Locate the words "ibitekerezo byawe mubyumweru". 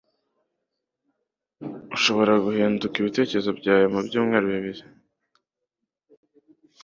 3.01-4.45